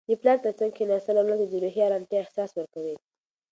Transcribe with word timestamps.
د 0.07 0.11
پلار 0.21 0.37
تر 0.45 0.53
څنګ 0.59 0.71
کښیناستل 0.75 1.15
اولاد 1.19 1.39
ته 1.41 1.47
د 1.51 1.53
روحي 1.63 1.81
ارامتیا 1.87 2.19
احساس 2.21 2.49
ورکوي. 2.53 2.95